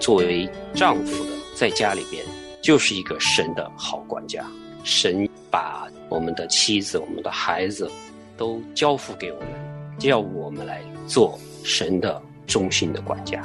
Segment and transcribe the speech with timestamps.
[0.00, 2.24] 作为丈夫的，在家里边
[2.62, 4.44] 就是一个神的好管家。
[4.82, 7.88] 神把我们的妻子、我们的孩子
[8.36, 9.48] 都交付给我们，
[9.98, 13.44] 叫我们来做神的忠心的管家。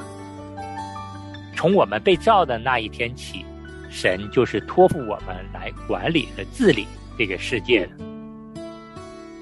[1.57, 3.45] 从我们被造的那一天起，
[3.89, 6.87] 神就是托付我们来管理和治理
[7.17, 7.91] 这个世界的。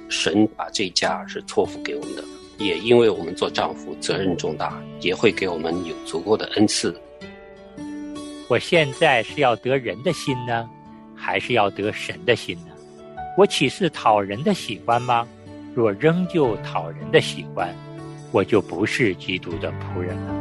[0.09, 2.23] 神把这家是托付给我们的，
[2.58, 6.95] 也因为我们做丈夫责任重大，也会给我们有足够的恩赐。
[8.50, 10.70] 我现在是要得人的心呢，
[11.16, 12.74] 还是要得神的心呢？
[13.38, 15.26] 我岂是讨人的喜欢吗？
[15.74, 17.74] 若仍旧讨人的喜欢，
[18.32, 20.34] 我就不是基督的仆人了。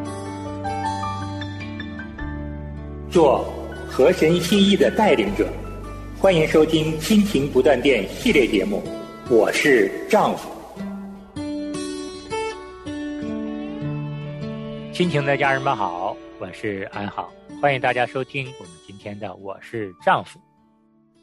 [3.08, 3.44] 做
[3.88, 5.48] 合神心意的带领者，
[6.18, 8.82] 欢迎收听《亲情不断电》系列节目。
[9.30, 10.50] 我是丈夫，
[14.92, 20.40] 亲情的家人们好，我是安好，欢迎大家收听我们今天的《我是丈夫》。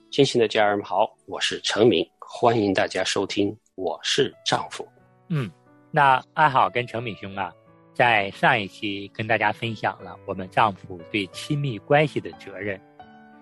[0.10, 4.82] 亲亲的家人们好，我是陈明，欢迎大家收听《我是丈夫》。
[5.28, 5.52] 嗯，
[5.92, 7.52] 那安好跟陈敏兄啊，
[7.94, 12.80] 在上一期跟大家分享了我们丈夫对亲密关系的责任。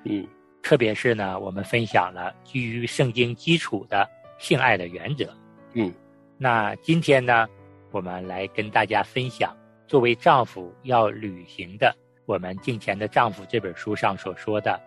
[0.03, 0.27] 嗯，
[0.63, 4.09] 特别是呢，我们分享了基于圣经基础的。
[4.39, 5.31] 性爱的原则，
[5.73, 5.93] 嗯，
[6.39, 7.47] 那今天呢，
[7.91, 9.55] 我们来跟大家分享
[9.87, 14.79] 作为丈夫要履行的我们《敬前的丈夫》这本书上所说的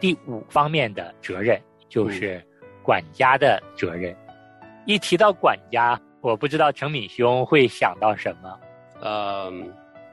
[0.00, 2.44] 第五方面的责任，就是
[2.82, 4.14] 管家的责任。
[4.84, 8.60] 一提到管家，我不知道程敏兄会想到什么？
[9.00, 9.52] 呃，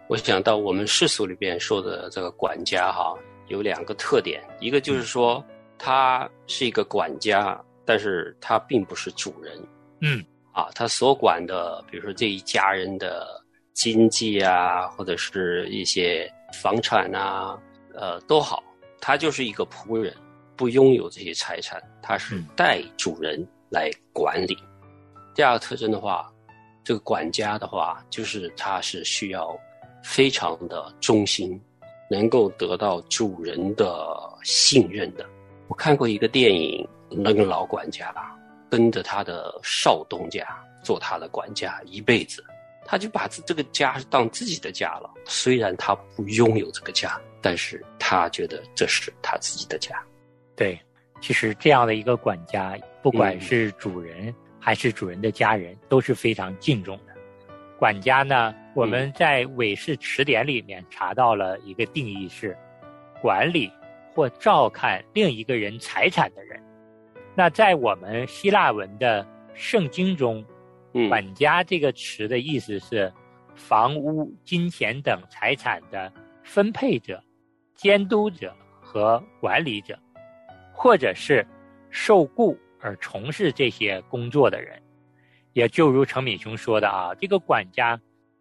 [0.07, 3.13] 我想到我们世俗里边说的这个管家哈，
[3.47, 5.43] 有两个特点，一个就是说
[5.77, 7.61] 他是一个管家。
[7.87, 9.63] 但是他并不是主人，
[10.01, 13.39] 嗯，啊，他所管的，比如说这一家人的
[13.75, 17.55] 经济啊，或者是一些房产啊，
[17.93, 18.63] 呃，都好，
[18.99, 20.11] 他就是一个仆人，
[20.55, 24.57] 不拥有这些财产，他是代主人来管理。
[25.35, 26.33] 第二个特征的话，
[26.83, 29.55] 这个管家的话，就是他是需要
[30.01, 31.61] 非常的忠心，
[32.09, 35.23] 能够得到主人的信任的。
[35.67, 36.87] 我看过一个电影。
[37.17, 38.13] 那个老管家
[38.67, 40.43] 跟着他的少东家
[40.83, 42.43] 做他的管家一辈子，
[42.85, 45.09] 他就把这这个家当自己的家了。
[45.25, 50.01] 虽然他不拥有这个家，但是他觉得这是他自己的家。
[50.55, 50.79] 对，
[51.19, 57.13] 其实这样的一个管家，不管是主人还是主人的家人，都是非常敬重的。
[57.77, 62.55] 管家呢，我们在韦氏词典里面查到了一个定义是：
[63.21, 63.69] 管理
[64.13, 66.61] 或照看另一个人财产的人。
[67.35, 70.43] 那在我们希腊文的圣经中
[71.09, 73.11] ，“管家”这个词的意思是
[73.55, 76.11] 房屋、金钱等财产的
[76.43, 77.23] 分配者、
[77.73, 79.97] 监督者和管理者，
[80.73, 81.45] 或者是
[81.89, 84.81] 受雇而从事这些工作的人。
[85.53, 87.97] 也就如程敏雄说的啊，这个管家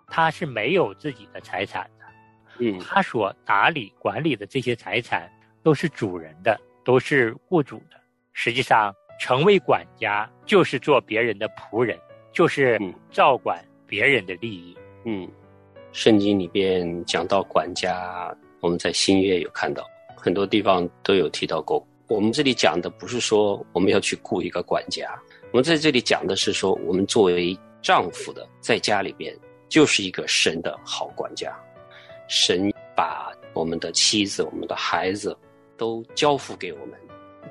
[0.08, 2.04] 他是没有自己的财产的，
[2.58, 5.30] 嗯，他所打理管理的这些财产
[5.62, 8.00] 都是主人的，都是雇主的。
[8.32, 11.96] 实际上，成为管家就是做别人的仆人，
[12.34, 12.78] 就是
[13.10, 14.76] 照管别人的利益。
[15.04, 15.26] 嗯，
[15.92, 19.84] 圣经里边讲到管家，我们在新约有看到，
[20.16, 21.86] 很多地方都有提到过。
[22.08, 25.08] 我们这里讲的不是说我们要去雇一个管家，
[25.52, 29.34] 我们在这里讲的是说，我们作为丈夫的，在家里边
[29.68, 31.56] 就是一个神的好管家。
[32.26, 35.36] 神把我们的妻子、我们的孩子
[35.76, 36.98] 都交付给我们。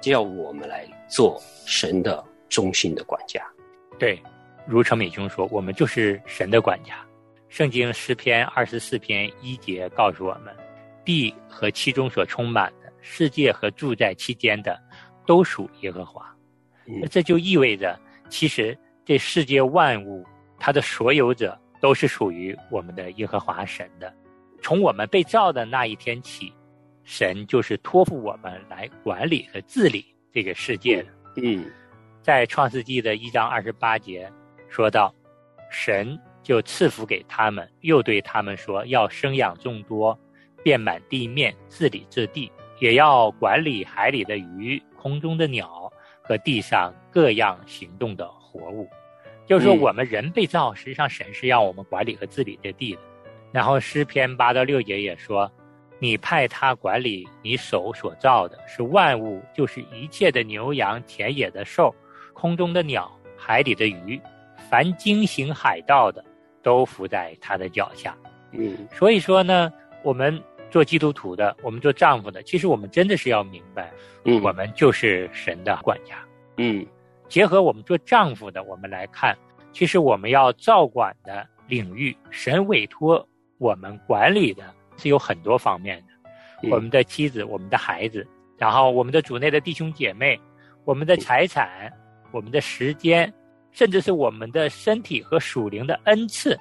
[0.02, 3.42] 叫我们来做神的忠心的管家，
[3.98, 4.22] 对，
[4.68, 6.96] 如程美兄说，我们就是神的管家。
[7.50, 10.56] 圣经诗篇二十四篇一节告诉我们，
[11.06, 14.80] 地和其中所充满的，世界和住在其间的，
[15.26, 16.36] 都属耶和华。
[17.02, 18.00] 那这就意味着，
[18.30, 20.26] 其实这世界万物，
[20.60, 24.14] 它的所有者都是属于我们的耶和华神的。
[24.62, 26.54] 从我们被造的那一天起。
[27.06, 31.10] 神就是托付我们来管理和治理这个世界的。
[31.36, 31.70] 嗯，
[32.22, 34.32] 在创世纪的一章二十八节
[34.74, 35.14] 说道，
[35.70, 40.20] 神就赐福给他们，又对他们说：要生养众多，
[40.64, 45.94] 遍满地面，治理这地，也要管理海里的鱼、空中的鸟
[46.24, 48.90] 和地上各样行动的活物。
[49.46, 53.02] 就是说，我们人被造，实际上神是让我们管理和治理这地的。
[53.52, 55.52] 然后诗篇八到六节也说。
[56.00, 61.96] 你派他管理你手所造的，是万物，就是一切的牛羊、田野的兽、
[62.34, 64.20] 空中的鸟、海里的鱼，
[64.74, 66.26] 凡经行海盗的，
[66.64, 68.18] 都伏在他的脚下。
[68.54, 69.72] 嗯，所以说呢，
[70.02, 70.42] 我们
[70.72, 73.92] 做基督徒的，我们做丈夫的，其实我们真的是要明白，
[74.26, 76.16] 嗯，我们就是神的管家。
[76.58, 76.84] 嗯
[77.30, 79.38] 结合我们做丈夫的，我们来看，
[79.72, 83.24] 其实我们要照管的领域，神委托
[83.60, 84.64] 我们管理的
[84.98, 86.14] 是有很多方面的。
[86.64, 88.28] 嗯我们的妻子、我们的孩子，
[88.58, 90.42] 然后我们的主内的弟兄姐妹，
[90.84, 91.94] 我们的财产、
[92.32, 93.32] 我们的时间，
[93.74, 96.58] 甚至是我们的身体和属灵的恩赐，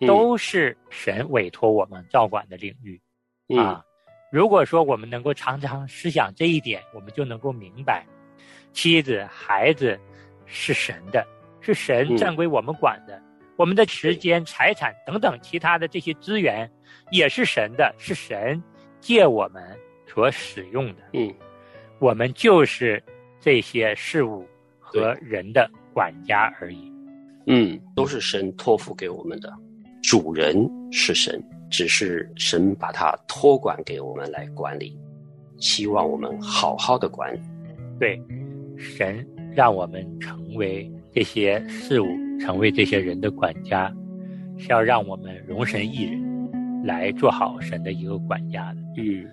[0.00, 0.06] 嗯。
[0.08, 3.00] 都是神委托我们照管的领域。
[3.48, 3.58] 嗯。
[3.58, 3.84] 啊，
[4.32, 8.04] 如果说我们能够常常思想这一点，我们就能够明白，
[8.72, 9.98] 妻子、孩子
[10.46, 11.24] 是神的，
[11.60, 12.16] 是神嗯。
[12.16, 13.22] 暂归我们管的，
[13.56, 16.70] 我们的时间、财产等等其他的这些资源
[17.10, 18.62] 也是神的，是神
[19.00, 19.62] 借我们
[20.06, 21.32] 所使用的，嗯。
[21.98, 23.02] 我们就是
[23.40, 24.46] 这些事物
[24.86, 26.92] 和人的管家而已。
[27.46, 29.52] 嗯，都是神托付给我们的，
[30.02, 34.98] 主人是神，只是神把它托管给我们来管理，
[35.58, 37.40] 希望我们好好的管理。
[38.00, 38.20] 对，
[38.76, 39.24] 神
[39.54, 42.06] 让我们成为这些事物，
[42.40, 43.94] 成为这些人的管家，
[44.58, 48.80] 是要让我们容神一人，来做好神的一个管家的。
[48.98, 49.26] 嗯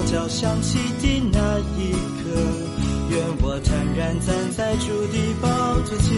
[0.00, 2.30] 号角响起的那一刻，
[3.10, 5.48] 愿我坦然站在主的宝
[5.84, 6.16] 座前。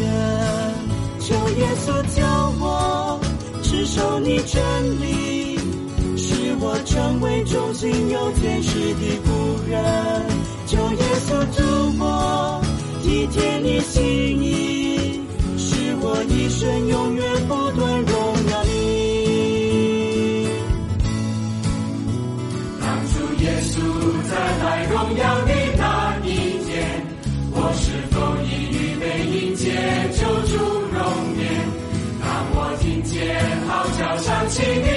[1.19, 3.21] 求耶稣教我
[3.61, 4.63] 持守你真
[5.01, 5.59] 理，
[6.17, 9.83] 使我成为忠心有天使的仆人。
[10.69, 11.63] 求耶稣祝
[11.99, 12.63] 我
[13.03, 15.21] 体贴你心意，
[15.59, 17.32] 使我一生永远
[23.63, 23.79] 耶稣
[24.29, 26.29] 再来荣耀的那一
[26.67, 26.75] 天，
[27.53, 29.05] 我是否已预备
[29.39, 29.63] 迎接
[30.19, 30.59] 救主
[30.91, 30.99] 容
[31.39, 31.41] 颜？
[32.21, 33.15] 当我听见
[33.69, 34.92] 号角响起的。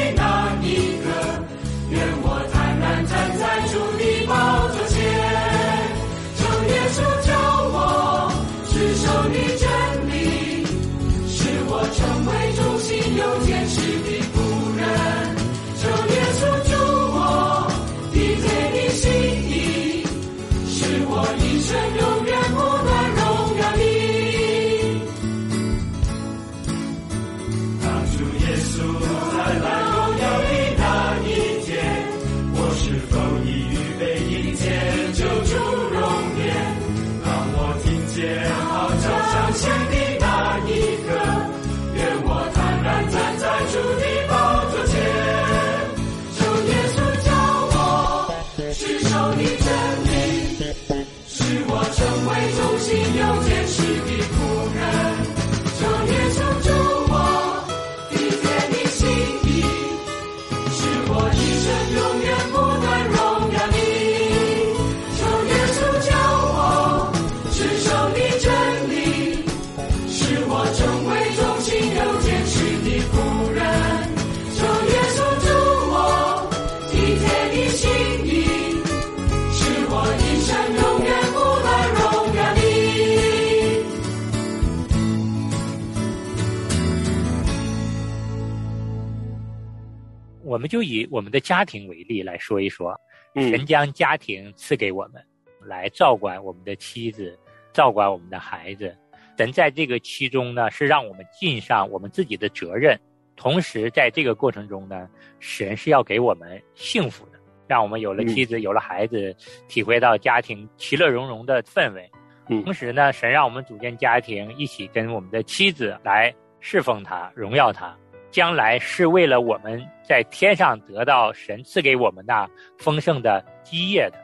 [90.57, 92.95] 们就以我们的家庭为例来说一说，
[93.33, 95.23] 嗯神将家庭赐给我们，
[95.61, 97.37] 来照管我们的妻子，
[97.73, 98.95] 照管我们的孩子。
[99.37, 102.97] 神在这个其中呢，是让我们尽上我们自己的责任，
[103.35, 105.09] 同时在这个过程中呢，
[105.39, 109.35] 神是要给我们幸福的，让我们有了妻子，有了孩子，
[109.67, 112.09] 体会到家庭其乐融融的氛围。
[112.47, 117.97] 嗯同时呢，神让我们组建家庭，一起跟我们的妻子来侍奉他、荣耀他。
[118.35, 122.45] 将来是为了我们在天上得到神赐给我们那
[122.77, 124.19] 丰盛的基业的。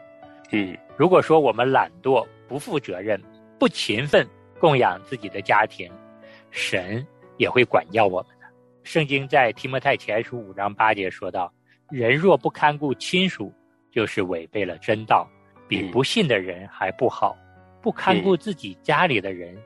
[0.52, 3.18] 嗯如果说我们懒惰、不负责任、
[3.58, 4.28] 不勤奋
[4.60, 5.90] 供养自己的家庭，
[6.50, 8.46] 神也会管教我们的。
[8.84, 11.50] 圣经在提摩太前书五章八节说道
[11.90, 13.50] ：“人若不看顾亲属，
[13.92, 15.26] 就是违背了真道，
[15.70, 17.34] 比嗯不信的人还不好。
[17.82, 19.58] 不看顾自己家里的人，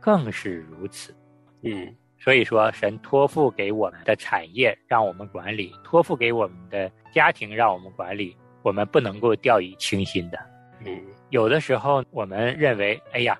[0.00, 1.14] 更是如此。”
[1.62, 10.38] 嗯所以说，神托付给我们的产业让我们管理，托付给我们的家庭让我们管理，我们不能够掉以轻心的。
[10.86, 13.38] 嗯有的时候，我们认为，哎呀，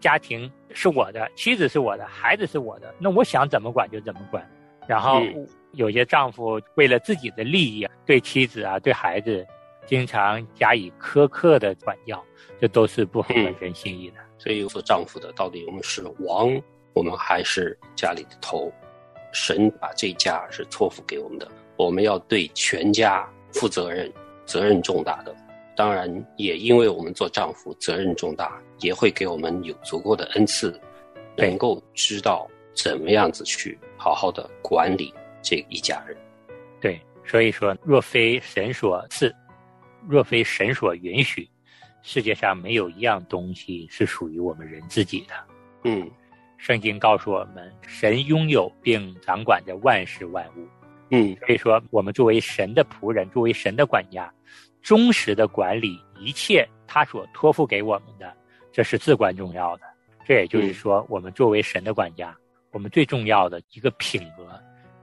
[0.00, 4.44] 家庭是我的，妻子是我的，孩子是我的，那我想怎么管就怎么管。
[4.88, 5.22] 然后
[5.70, 9.46] 有些丈夫为了自己的利益，对妻子啊，对孩子，
[9.86, 12.20] 经常加以苛刻的管教，
[12.60, 14.16] 这都是不合人心意的。
[14.38, 16.50] 所以做丈夫的，到底我们是王，
[16.94, 18.72] 我们还是家里的头？
[19.36, 24.08] 神把这家是托付给我们的，我们要对全家负责任，
[24.46, 25.34] 责任重大的。
[25.74, 30.80] 当然，也因为我们做丈夫责任重大，也会给我们有足够的恩赐，
[31.36, 36.16] 能够知道怎么样子去好好的管理这一家人。
[36.80, 39.34] 对，所以说，若非神所赐，
[40.08, 41.50] 若非神所允许，
[42.02, 45.34] 世界上没有一样东西是属于我们人自己的。
[45.82, 46.08] 嗯。
[46.64, 50.66] 圣经告诉我们，神拥有并掌管着万事万物。
[51.10, 54.32] 嗯，所以说，我们作为神的仆人，作为神的管家，
[54.80, 58.34] 忠实的管理一切他所托付给我们的，
[58.72, 59.82] 这是至关重要的。
[60.24, 62.34] 这也就是说，我们作为神的管家，
[62.72, 64.48] 我们最重要的一个品格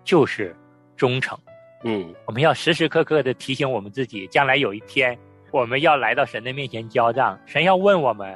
[0.04, 0.56] 就是
[0.98, 1.38] 忠诚。
[1.84, 5.16] 嗯，我们要时时刻刻的提醒我们自己，将来有一天
[5.52, 8.34] 我们要来到神的面前交账，神要问我们。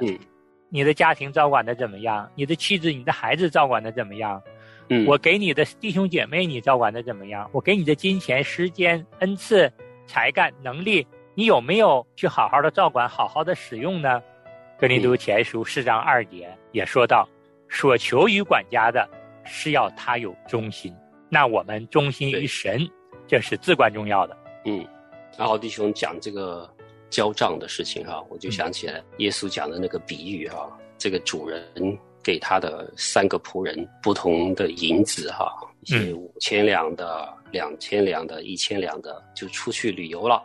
[0.68, 2.28] 你的家庭照管的怎么样？
[2.34, 4.42] 你的妻子、你的孩子照管的怎么样？
[4.88, 7.48] 嗯，我给你的弟兄姐妹，你照管的怎么样？
[7.52, 9.72] 我给你的金钱、时间、恩赐、
[10.06, 14.22] 才干、能力，你有没有去好好的照管、好好的使用呢？
[14.78, 17.28] 格林读前书四章二节也说到，
[17.68, 19.08] 所求于管家的
[19.44, 20.94] 是要他有忠心。
[21.28, 22.86] 那我们忠心于神，
[23.26, 24.36] 这是至关重要的。
[24.66, 24.86] 嗯，
[25.38, 26.68] 然后弟兄讲这个。
[27.10, 31.62] 交账的事情哈，我就想起来耶稣讲的那个比喻哈，这个主人
[32.22, 40.42] 给他的三个仆人不同的银子哈，一些五千两的、两千两的、一千两的，就出去旅游了。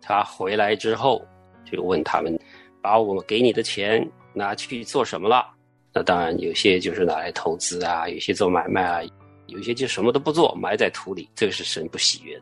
[0.00, 1.24] 他回来之后
[1.64, 2.38] 就问他们，
[2.80, 5.44] 把我给你的钱拿去做什么了？
[5.92, 9.00] 那当然有些就是拿来投资啊，有些做买卖啊，
[9.46, 11.28] 有些就什么都不做，埋在土里。
[11.34, 12.40] 这个是神不喜悦。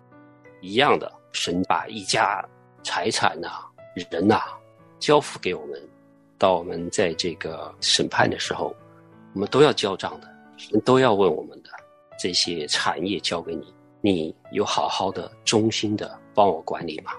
[0.60, 2.44] 一样的，神把一家。
[2.82, 3.48] 财产呐，
[4.10, 4.40] 人呐，
[4.98, 5.80] 交付给我们，
[6.36, 8.74] 到我们在这个审判的时候，
[9.34, 11.70] 我们都要交账的，都要问我们的
[12.18, 17.12] 这些产业交给你，你有好好的、忠心的帮我管理吗？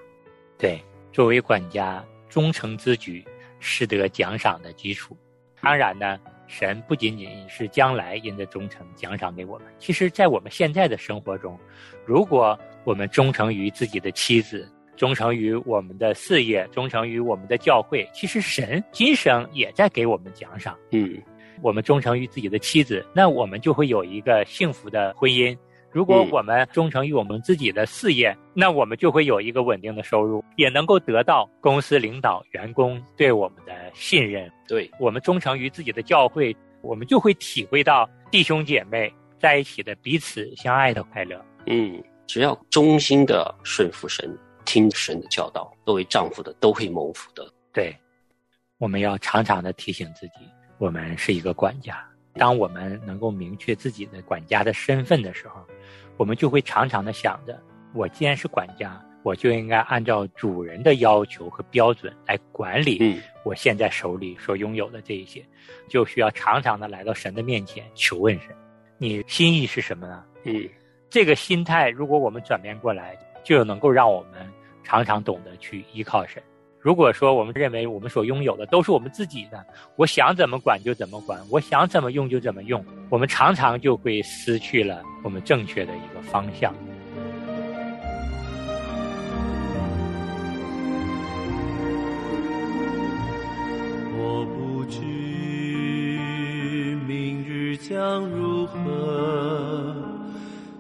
[0.58, 3.26] 对，作为管家，忠诚之举
[3.60, 5.16] 是得奖赏的基础。
[5.62, 11.58] 当然呢，神不仅仅是将来因着忠诚奖赏给我们，其实在我们现在的生活中，
[12.06, 14.70] 如果我们忠诚于自己的妻子。
[14.96, 18.08] 忠诚于我们的事业，忠诚于我们的教会。
[18.14, 20.78] 其实神今生也在给我们奖赏。
[20.92, 21.22] 嗯，
[21.62, 25.58] 我们忠诚于自己的妻子，那我们就会有一个幸福的婚姻；
[25.92, 34.52] 如果我们忠诚于我们自己的事业，那我们就会有一个稳定的收入，也能够得到公司领导、员工对我们的信任。
[34.68, 41.44] 对我们忠诚于自己的教会，我们就会体会到弟兄姐妹在一起的彼此相爱的快乐。
[41.66, 44.38] 嗯，只要忠心的顺服神。
[44.64, 47.48] 听神的教导，作为丈夫的都会蒙福的。
[47.72, 47.96] 对，
[48.78, 50.34] 我们要常常的提醒自己，
[50.78, 52.04] 我们是一个管家。
[52.36, 55.64] 当我们能够明确自己的管家的身份的时候，
[56.18, 57.60] 我们就会常常的想着：
[57.94, 65.46] 我既然是管家，我就应该按照主人的要求和标准来管理我现在手里所拥有的这一些，
[65.88, 68.50] 就需要常常的来到神的面前求问神：
[68.98, 70.24] 你心意是什么呢？
[70.44, 70.68] 嗯，
[71.10, 73.18] 这个心态，如果我们转变过来。
[73.44, 74.48] 就能够让我们
[74.84, 76.42] 常常懂得去依靠神。
[76.80, 86.76] 如果说我们认为我们所拥有的都是我们自己的，我想怎么管就怎么管，我想怎么用就怎么用，我们常常就会失去了我们正确的一个方向。
[94.18, 95.00] 我不知
[97.08, 99.96] 明日将如何，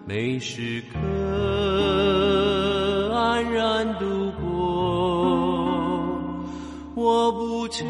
[0.05, 2.52] 每时刻。
[3.43, 4.47] 安然度过，
[6.95, 7.85] 我不求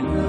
[0.00, 0.27] 我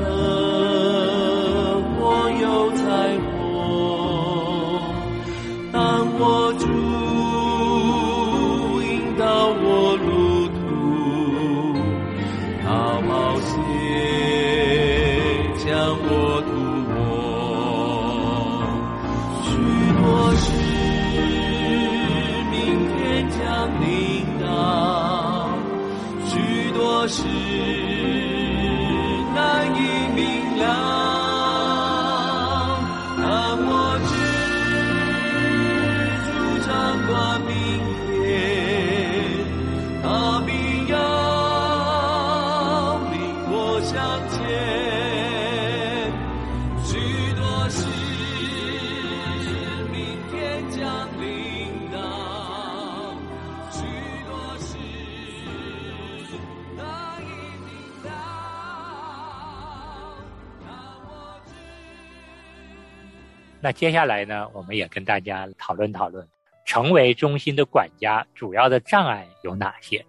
[63.61, 66.25] 那接下来呢，我们也跟大家讨论讨论，
[66.65, 70.05] 成为中心的管家主要的障碍有哪些？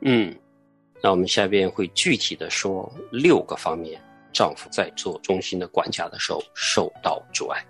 [0.00, 0.32] 嗯，
[1.02, 4.00] 那我们下边会具体的说六个方面，
[4.32, 7.64] 丈夫在做中心的管家的时候受到阻碍。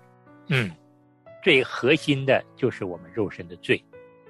[0.49, 0.71] 嗯，
[1.41, 3.83] 最核心的就是我们肉身的罪。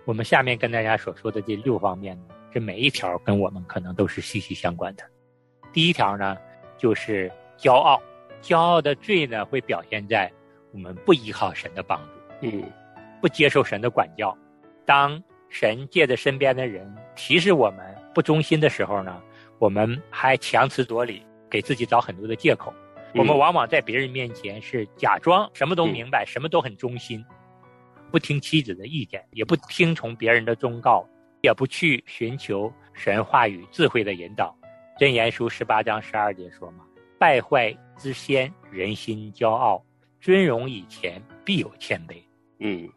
[0.06, 5.04] 我们下面跟大家所说的这六方面呢，这每一条跟我们可能都是息息相关的。
[5.74, 6.38] 第一条呢，
[6.78, 8.02] 就是骄傲。
[8.42, 10.30] 骄傲的罪呢，会表现在
[10.74, 12.08] 我们不依靠神的帮助。
[12.42, 12.64] 嗯
[13.22, 14.38] 不接受神的管教。
[14.86, 17.80] 当神借着身边的人提示我们
[18.14, 19.22] 不忠心的时候呢，
[19.60, 22.74] 我们还强词夺理，给自己找很多的借口。
[23.14, 27.24] 嗯我们往往在别人面前是假装什么都明白，什么都很忠心，
[28.12, 31.08] 不听妻子的意见，也不听从别人的忠告，
[31.42, 34.54] 也不去寻求神话语智慧的引导。
[35.00, 36.84] 箴言书十八章十二节说嘛
[37.20, 39.80] ：“败坏之先，人心骄傲；
[40.24, 42.16] 尊荣以前，必有谦卑。”
[42.60, 42.90] 嗯，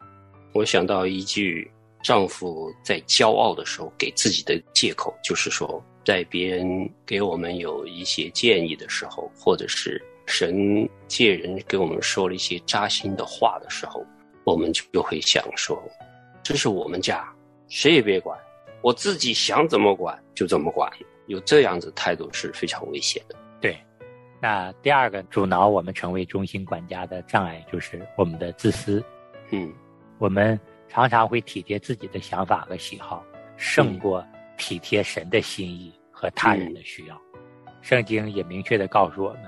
[0.53, 1.69] 我想到一句
[2.01, 14.05] 丈夫在骄傲的时候给自己的借口，就是说，在别人给我们有一些建议的时候，或者是神借人给我们说了一些扎心的话的时候，
[14.45, 15.77] 我们就会想说，
[16.41, 17.27] 这是我们家，
[17.67, 18.39] 谁也别管，
[18.81, 20.89] 我自己想怎么管就怎么管。
[21.25, 23.35] 有这样子态度是非常危险的。
[23.59, 23.77] 对，
[24.39, 29.03] 那第二个阻挠我们成为中心管家的障碍就是我们的自私。
[29.51, 29.73] 嗯
[30.19, 33.23] 我们常常会体贴自己的想法和喜好，
[33.55, 34.25] 胜过
[34.57, 37.21] 体贴神的心意和他人的需要。
[37.81, 39.43] 圣经也明确的告诉我们，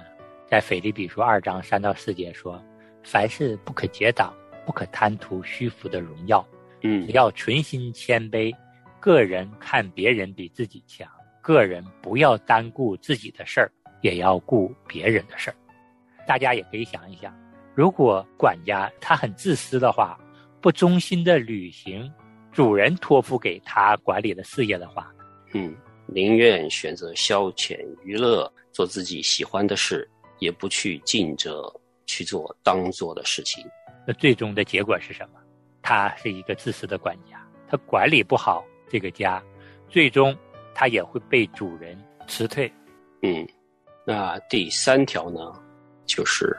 [0.47, 2.63] 在腓立比书二章三到四节说
[3.03, 4.33] ：“凡事不可结党，
[4.65, 6.45] 不可贪图虚浮的荣耀，
[6.81, 8.55] 嗯要存心谦卑，
[8.99, 11.07] 个人看别人比自己强，
[11.41, 13.71] 个人不要单顾自己的事儿，
[14.01, 15.55] 也要顾别人的事儿。
[16.27, 17.33] 大家也可以想一想，
[17.73, 20.19] 如果管家他很自私的话，
[20.61, 22.11] 不忠心的履行
[22.51, 25.11] 主人托付给他管理的事业的话，
[25.53, 30.09] 嗯，宁愿选择消遣娱乐，做自己喜欢的事，
[30.39, 31.73] 也不去尽责
[32.05, 33.65] 去做当做的事情。
[34.05, 35.39] 那最终的结果是什么？
[35.81, 39.41] 他是一个自私的管家，他管理不好这个家，
[39.87, 40.35] 最终
[40.75, 42.71] 他也会被主人辞退。
[43.23, 43.47] 嗯，
[44.09, 45.39] 那第三条呢，
[46.07, 46.57] 就是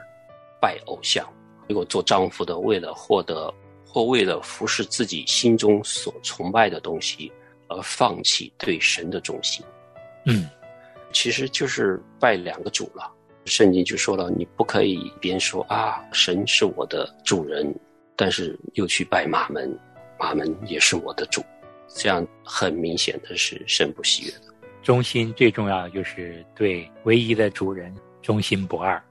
[0.61, 1.27] 拜偶像。
[1.67, 3.53] 如果做丈夫的为了获得
[3.85, 7.29] 或为了服侍自己心中所崇拜的东西，
[7.67, 9.65] 而放弃对神的忠心，
[10.25, 10.49] 嗯，
[11.11, 13.11] 其实就是拜两个主了。
[13.43, 17.69] 圣经就说了，你不可以别人说啊，神是我的主人，
[18.15, 19.77] 但是又去拜马门，
[20.17, 21.43] 马门也是我的主，
[21.89, 24.50] 这样很明显的是神不喜悦的。
[24.81, 29.01] 忠心最重要的就是对唯一的主人忠心不二。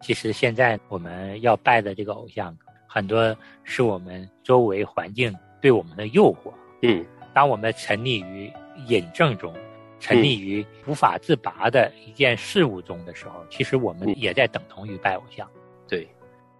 [0.00, 6.52] 其实现在我们要拜的这个偶像，很多是我们周围环境对我们的诱惑。
[6.82, 8.50] 嗯当我们沉溺于
[8.86, 9.52] 引证中，
[10.00, 15.46] 沉溺于无法自拔的一件事物中的时候，其实我们也在等同于拜偶像。
[15.88, 16.08] 对，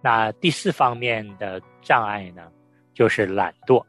[0.01, 2.51] 那第四方面的障碍呢，
[2.93, 3.83] 就是懒惰。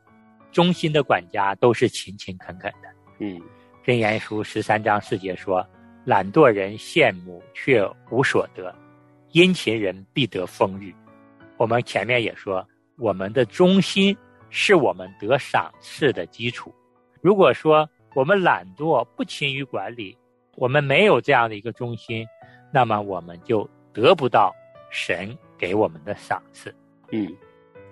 [0.51, 2.89] 忠心的管家都是勤勤恳恳的。
[3.19, 3.39] 嗯
[3.89, 5.67] 箴言书十三章四节说
[6.05, 8.71] ：“懒惰人羡慕却无所得，
[9.33, 10.95] 殷勤人必得丰裕。”
[11.57, 12.63] 我们前面也说，
[12.99, 14.15] 我们的忠心
[14.51, 16.71] 是我们得赏赐的基础。
[17.23, 20.15] 如果说我们懒惰，不勤于管理，
[20.57, 22.27] 我们没有这样的一个中心，
[22.71, 24.55] 那么我们就得不到
[24.91, 26.75] 神给我们的赏赐。
[27.11, 27.27] 嗯，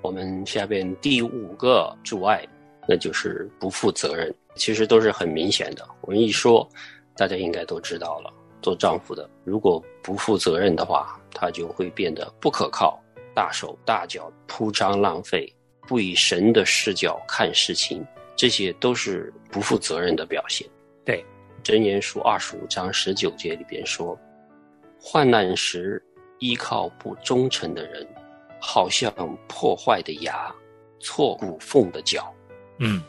[0.03, 2.47] 我们下边第五个阻碍，
[2.89, 4.35] 那就是不负责任。
[4.55, 6.67] 其实都是很明显的，我们一说，
[7.15, 8.33] 大家应该都知道了。
[8.63, 12.99] 做丈夫的，如果不负责任的话，他就会变得不可靠，
[13.35, 20.67] 大手大脚，铺张浪费，不以神的视角看事情，这些都是不负责任的表现。
[21.05, 21.25] 对，
[21.65, 24.19] 《箴言书》二十五章十九节里边说
[24.99, 26.03] ：“患难时
[26.39, 28.05] 依靠不忠诚的人，
[28.59, 29.13] 好像
[29.47, 30.53] 破坏的牙，
[30.99, 32.33] 错骨缝的脚。”
[32.79, 33.03] 嗯。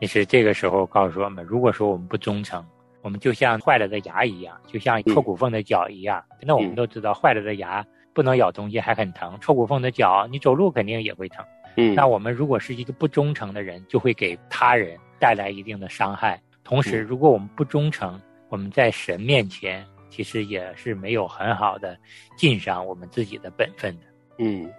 [0.00, 2.62] 其实这个时候告诉我们，如果说我们不忠诚，
[3.00, 6.22] 我们就像坏了的牙一样，就像戳骨缝的脚一样。
[6.42, 7.82] 那我们都知道，坏了的牙
[8.12, 11.42] 不能咬东西，还很疼；臭骨缝的脚，你走路肯定也会疼。
[11.76, 16.38] 嗯，那我们如果是一个不忠诚的人，就会给他人带来一定的伤害。
[16.62, 21.96] 同时，如果我们不忠诚，我们在神面前其实也是没有很好的
[22.36, 24.02] 尽上我们自己的本分的。
[24.38, 24.70] 嗯，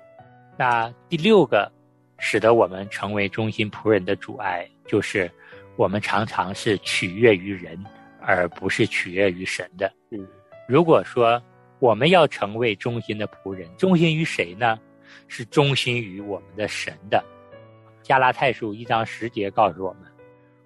[0.55, 1.71] 那第六个。
[2.17, 5.29] 使得我们成为忠心仆人的阻碍，就是
[5.75, 7.77] 我们常常是取悦于人，
[8.21, 9.91] 而不是取悦于神的。
[10.11, 10.27] 嗯，
[10.67, 11.41] 如果说
[11.79, 14.79] 我们要成为忠心的仆人，忠心于谁呢？
[15.27, 17.23] 是忠心于我们的神的。
[18.01, 20.03] 加拉太书一章十节告诉我们：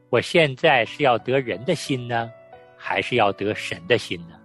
[0.09, 2.31] 我现在是要得人的心呢，
[2.77, 4.35] 还是要得神的心呢？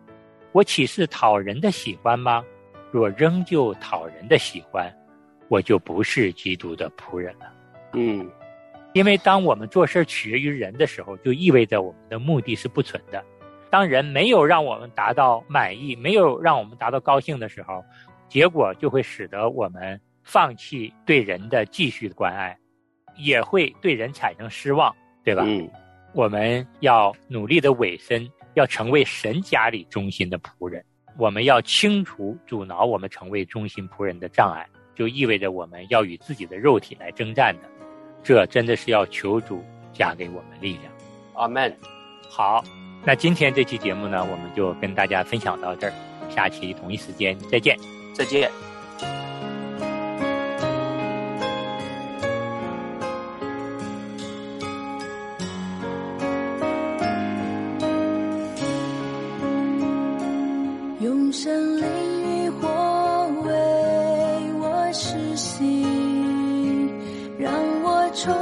[0.53, 2.45] 我岂是讨人的喜欢吗？
[2.91, 4.93] 若仍旧讨人的喜欢。
[5.55, 7.47] 我就不是基督的仆人了，
[7.93, 8.29] 嗯，
[8.93, 13.25] 因为当我们做事取决于人的时候，就意味着我们的目的是不纯的。
[13.71, 17.85] 当人没有让我们达到满意，没有让我们达到高兴的时候，
[18.29, 22.59] 结果就会使得我们放弃对人的继续的关爱，
[23.17, 25.45] 也会对人产生失望，对吧？
[25.47, 25.71] 嗯，
[26.15, 30.85] 我们要努力的委身，要成为神家里中心的仆人。
[31.17, 34.67] 我们要清除阻挠我们成为中心仆人的障碍。
[34.95, 37.69] 就意味着我们要与自己的肉体来征战的，
[38.23, 40.93] 这真的是要求主加给我们力量。
[41.35, 41.77] 阿门。
[42.31, 42.65] 好，
[43.05, 45.93] 那今天这期节目呢，我们就跟大家分享到这儿，
[46.29, 47.79] 下期同一时间再见，
[48.13, 48.74] 再见。
[64.95, 66.89] 痴心
[67.37, 67.53] 让
[67.83, 68.33] 我重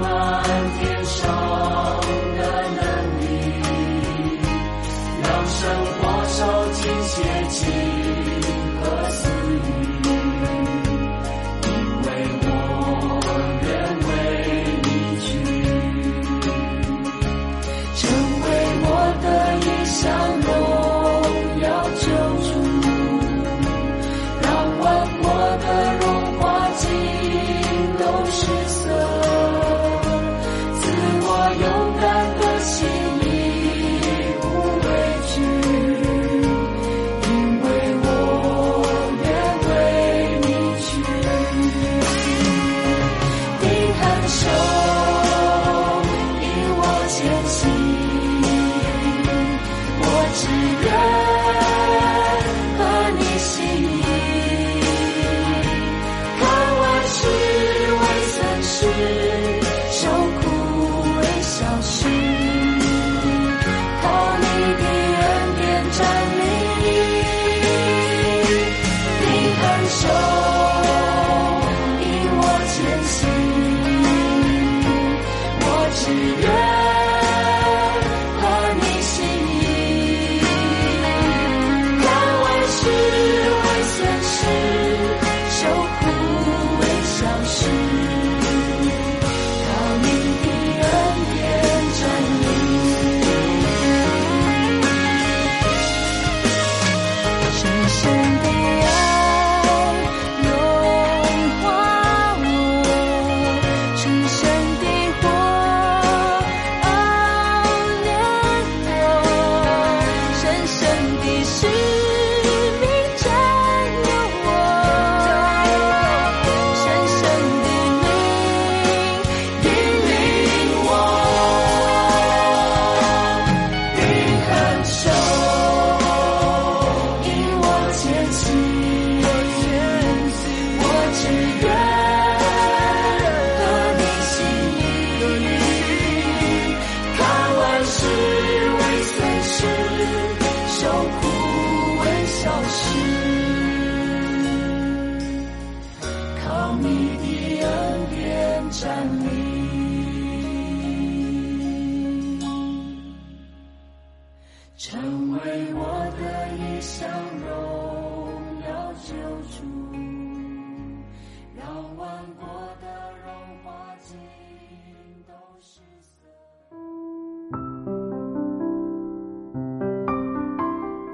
[0.00, 0.42] 满
[0.78, 1.57] 天殇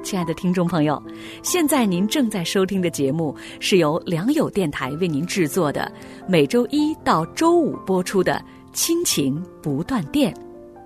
[0.02, 1.02] 亲爱的听众朋友，
[1.42, 5.90] 现在您正在收听的节目是由良友电台为您制作的，
[6.28, 8.34] 每周一到周五播出的
[8.72, 10.32] 《亲情不断电》，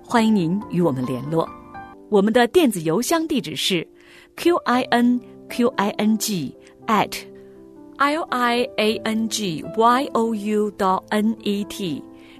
[0.03, 1.47] 欢迎您与我们联络。
[2.09, 3.87] 我们的电子邮箱地址是
[4.35, 5.19] q i n
[5.49, 6.55] q i n g
[6.87, 7.11] at
[7.97, 12.01] l i a n g y o u dot n e t，